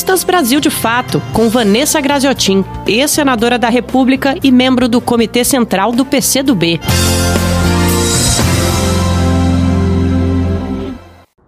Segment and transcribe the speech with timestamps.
[0.00, 5.92] Entrevistas Brasil de Fato, com Vanessa Graziotin, ex-senadora da República e membro do Comitê Central
[5.92, 6.80] do PCdoB.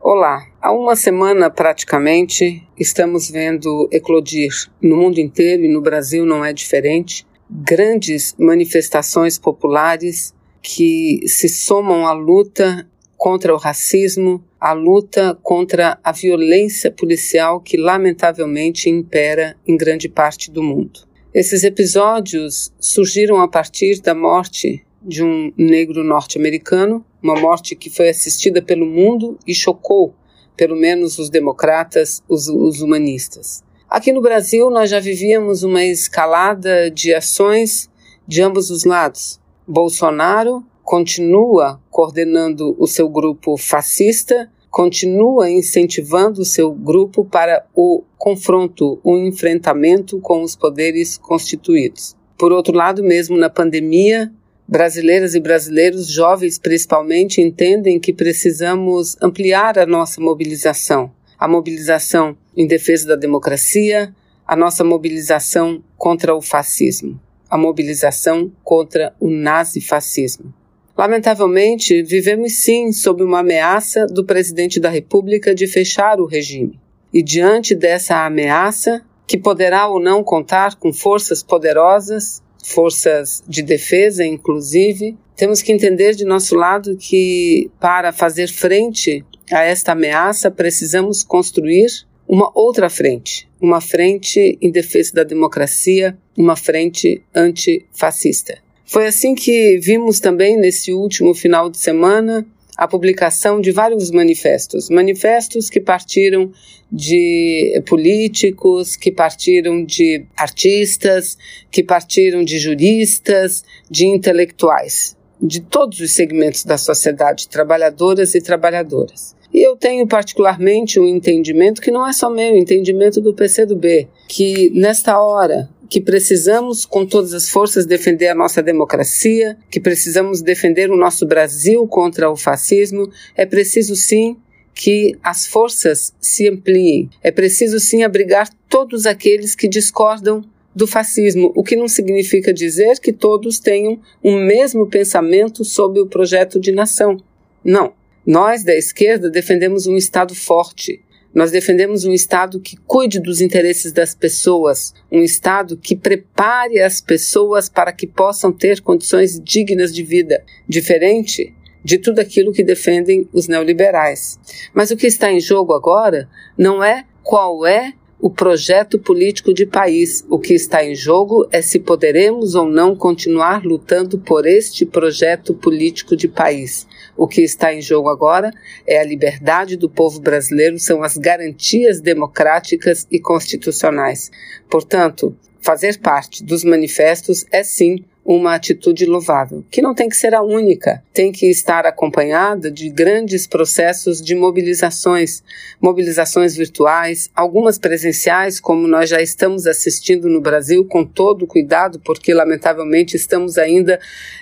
[0.02, 4.50] Olá, há uma semana praticamente estamos vendo eclodir
[4.82, 12.06] no mundo inteiro e no Brasil não é diferente grandes manifestações populares que se somam
[12.06, 19.76] à luta contra o racismo, à luta contra a violência policial que lamentavelmente impera em
[19.76, 21.00] grande parte do mundo.
[21.34, 28.08] Esses episódios surgiram a partir da morte de um negro norte-americano, uma morte que foi
[28.08, 30.14] assistida pelo mundo e chocou,
[30.56, 33.64] pelo menos, os democratas, os, os humanistas.
[33.90, 37.90] Aqui no Brasil, nós já vivíamos uma escalada de ações
[38.28, 39.40] de ambos os lados.
[39.66, 48.98] Bolsonaro continua coordenando o seu grupo fascista, continua incentivando o seu grupo para o confronto,
[49.04, 52.16] o enfrentamento com os poderes constituídos.
[52.36, 54.32] Por outro lado, mesmo na pandemia,
[54.66, 62.68] brasileiras e brasileiros, jovens principalmente, entendem que precisamos ampliar a nossa mobilização a mobilização em
[62.68, 64.14] defesa da democracia,
[64.46, 67.20] a nossa mobilização contra o fascismo,
[67.50, 70.54] a mobilização contra o nazifascismo.
[70.96, 76.78] Lamentavelmente, vivemos sim sob uma ameaça do presidente da República de fechar o regime.
[77.12, 84.24] E diante dessa ameaça, que poderá ou não contar com forças poderosas, forças de defesa,
[84.24, 91.24] inclusive, temos que entender de nosso lado que, para fazer frente a esta ameaça, precisamos
[91.24, 91.88] construir
[92.28, 98.58] uma outra frente, uma frente em defesa da democracia, uma frente antifascista.
[98.92, 104.90] Foi assim que vimos também nesse último final de semana a publicação de vários manifestos,
[104.90, 106.52] manifestos que partiram
[106.92, 111.38] de políticos, que partiram de artistas,
[111.70, 119.34] que partiram de juristas, de intelectuais, de todos os segmentos da sociedade, trabalhadoras e trabalhadoras.
[119.54, 124.68] E eu tenho particularmente um entendimento que não é só meu, entendimento do PCdoB, que
[124.74, 130.90] nesta hora que precisamos com todas as forças defender a nossa democracia, que precisamos defender
[130.90, 134.38] o nosso Brasil contra o fascismo, é preciso sim
[134.74, 137.10] que as forças se ampliem.
[137.22, 140.42] É preciso sim abrigar todos aqueles que discordam
[140.74, 146.06] do fascismo, o que não significa dizer que todos tenham o mesmo pensamento sobre o
[146.06, 147.18] projeto de nação.
[147.62, 147.92] Não.
[148.26, 151.02] Nós, da esquerda, defendemos um Estado forte.
[151.34, 157.00] Nós defendemos um Estado que cuide dos interesses das pessoas, um Estado que prepare as
[157.00, 161.54] pessoas para que possam ter condições dignas de vida, diferente
[161.84, 164.38] de tudo aquilo que defendem os neoliberais.
[164.72, 169.66] Mas o que está em jogo agora não é qual é o projeto político de
[169.66, 170.24] país.
[170.30, 175.52] O que está em jogo é se poderemos ou não continuar lutando por este projeto
[175.52, 176.86] político de país.
[177.16, 178.52] O que está em jogo agora
[178.86, 184.30] é a liberdade do povo brasileiro, são as garantias democráticas e constitucionais.
[184.70, 190.32] Portanto, fazer parte dos manifestos é sim uma atitude louvável, que não tem que ser
[190.32, 195.42] a única, tem que estar acompanhada de grandes processos de mobilizações,
[195.80, 202.32] mobilizações virtuais, algumas presenciais, como nós já estamos assistindo no Brasil, com todo cuidado, porque
[202.32, 203.98] lamentavelmente estamos ainda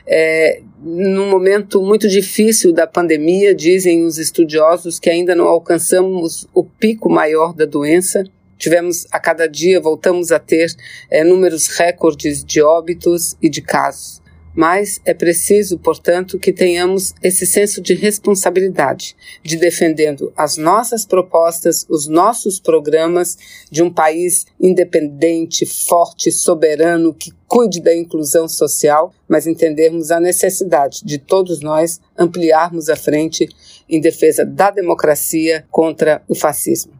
[0.07, 6.63] é, num momento muito difícil da pandemia, dizem os estudiosos que ainda não alcançamos o
[6.63, 8.25] pico maior da doença
[8.61, 10.73] tivemos a cada dia, voltamos a ter
[11.11, 14.21] é, números recordes de óbitos e de casos.
[14.55, 21.87] Mas é preciso, portanto, que tenhamos esse senso de responsabilidade, de defendendo as nossas propostas,
[21.89, 23.39] os nossos programas
[23.71, 31.03] de um país independente, forte, soberano, que cuide da inclusão social, mas entendermos a necessidade
[31.05, 33.49] de todos nós ampliarmos a frente
[33.89, 37.00] em defesa da democracia contra o fascismo.